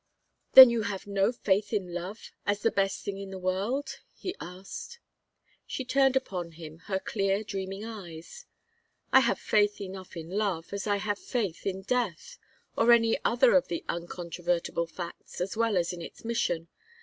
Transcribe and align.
"Then 0.53 0.71
you 0.71 0.81
have 0.81 1.05
no 1.05 1.31
faith 1.31 1.71
in 1.71 1.93
love 1.93 2.31
as 2.43 2.63
the 2.63 2.71
best 2.71 3.05
thing 3.05 3.19
in 3.19 3.29
the 3.29 3.37
world?" 3.37 3.99
he 4.15 4.35
asked. 4.39 4.97
She 5.67 5.85
turned 5.85 6.15
upon 6.15 6.53
him 6.53 6.79
her 6.87 6.97
clear 6.97 7.43
dreaming 7.43 7.85
eyes. 7.85 8.47
"I 9.13 9.19
have 9.19 9.37
faith 9.37 9.79
enough 9.79 10.17
in 10.17 10.31
love, 10.31 10.73
as 10.73 10.87
I 10.87 10.95
have 10.95 11.19
faith 11.19 11.67
in 11.67 11.83
death, 11.83 12.39
or 12.75 12.91
any 12.91 13.23
other 13.23 13.53
of 13.53 13.67
the 13.67 13.85
uncontrovertible 13.87 14.87
facts, 14.87 15.39
as 15.39 15.55
well 15.55 15.77
as 15.77 15.93
in 15.93 16.01
its 16.01 16.25
mission. 16.25 16.69